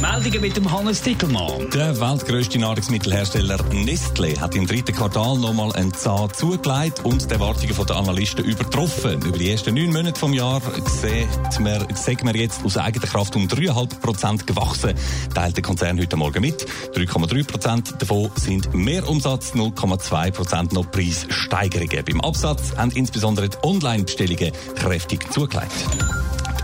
[0.00, 1.70] Meldungen mit dem Hannes Dickelmann.
[1.72, 7.86] Der weltgrößte Nahrungsmittelhersteller Nestle hat im dritten Quartal nochmal einen Zahn zugelegt und die Erwartungen
[7.86, 9.20] der Analysten übertroffen.
[9.22, 13.36] Über die ersten neun Monate des Jahres sieht man, sieht man jetzt aus eigener Kraft
[13.36, 14.94] um 3,5 Prozent gewachsen,
[15.34, 16.66] teilt der Konzern heute Morgen mit.
[16.94, 22.04] 3,3 Prozent davon sind Mehrumsatz, 0,2 Prozent noch Preissteigerungen.
[22.04, 25.72] Beim Absatz haben insbesondere die Online-Bestellungen kräftig zugelegt.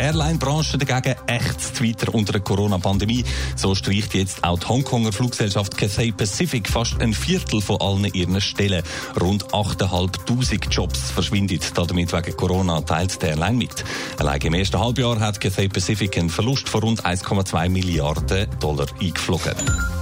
[0.00, 3.24] Airline-Branche dagegen ächzt weiter unter der Corona-Pandemie.
[3.54, 8.40] So streicht jetzt auch die Hongkonger Fluggesellschaft Cathay Pacific fast ein Viertel von allen ihren
[8.40, 8.82] Stellen.
[9.20, 13.84] Rund 8'500 Jobs verschwinden damit wegen Corona, teilt der Airline mit.
[14.18, 19.99] Allein im ersten Halbjahr hat Cathay Pacific einen Verlust von rund 1,2 Milliarden Dollar eingeflogen.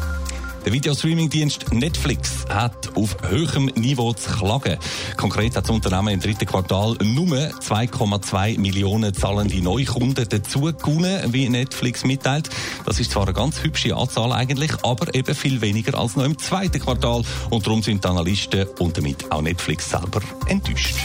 [0.69, 4.77] Der Videostreaming-Dienst Netflix hat auf höherem Niveau zu klagen.
[5.16, 11.48] Konkret hat das Unternehmen im dritten Quartal nur 2,2 Millionen zahlende Neukunden dazu gewonnen, wie
[11.48, 12.50] Netflix mitteilt.
[12.84, 16.36] Das ist zwar eine ganz hübsche Anzahl eigentlich, aber eben viel weniger als noch im
[16.36, 17.22] zweiten Quartal.
[17.48, 20.97] Und darum sind die Analysten und damit auch Netflix selber enttäuscht.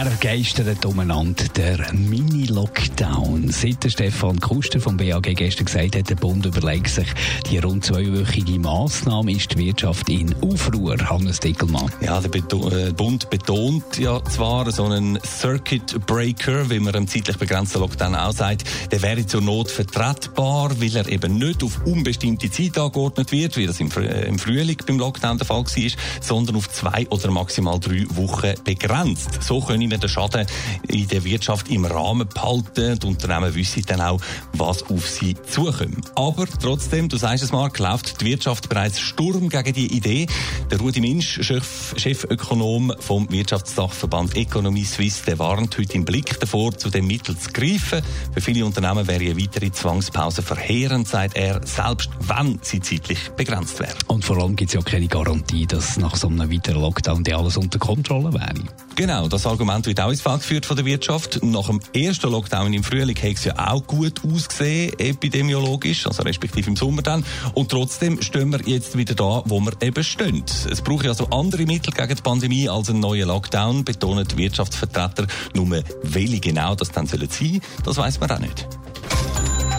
[0.00, 3.50] Er geistert umeinander, der Mini-Lockdown.
[3.50, 7.08] Seit der Stefan Kuster vom BAG gestern gesagt hat, der Bund überlegt sich,
[7.50, 10.96] die rund zweiwöchige Massnahme ist die Wirtschaft in Aufruhr.
[11.10, 11.90] Hannes Dickelmann.
[12.00, 17.36] Ja, der äh, Bund betont ja zwar so einen Circuit Breaker, wie man einem zeitlich
[17.36, 22.48] begrenzten Lockdown auch sagt, der wäre zur Not vertretbar, weil er eben nicht auf unbestimmte
[22.52, 26.70] Zeit angeordnet wird, wie das im, äh, Frühling beim Lockdown der Fall war, sondern auf
[26.70, 29.42] zwei oder maximal drei Wochen begrenzt.
[29.42, 30.46] So können wir den Schaden
[30.88, 32.98] in der Wirtschaft im Rahmen behalten.
[32.98, 34.20] Die Unternehmen wissen dann auch,
[34.52, 36.10] was auf sie zukommt.
[36.14, 40.26] Aber trotzdem, du sagst es mal, läuft die Wirtschaft bereits Sturm gegen die Idee.
[40.70, 46.76] Der Rudi Minsch, Chef, Chefökonom vom Wirtschaftsdachverband Economy Suisse, der warnt heute im Blick davor,
[46.76, 48.02] zu dem Mittel zu greifen.
[48.32, 53.80] Für viele Unternehmen wäre eine weitere Zwangspause verheerend, sagt er, selbst wenn sie zeitlich begrenzt
[53.80, 53.94] wäre.
[54.08, 57.34] Und vor allem gibt es ja keine Garantie, dass nach so einem weiteren Lockdown die
[57.34, 58.64] alles unter Kontrolle wäre.
[58.94, 61.42] Genau, das Argument wird auch ins Feld geführt von der Wirtschaft.
[61.42, 66.70] Nach dem ersten Lockdown im Frühling hat es ja auch gut ausgesehen, epidemiologisch, also respektive
[66.70, 67.24] im Sommer dann.
[67.54, 70.44] Und trotzdem stehen wir jetzt wieder da, wo wir eben stehen.
[70.70, 75.26] Es braucht also andere Mittel gegen die Pandemie als einen neuen Lockdown, betonen die Wirtschaftsvertreter.
[75.54, 78.66] Nur welche genau das dann sollen sein, das weiß man auch nicht.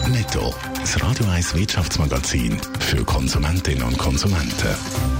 [0.08, 5.19] Netto, das Radio 1 Wirtschaftsmagazin für Konsumentinnen und Konsumenten.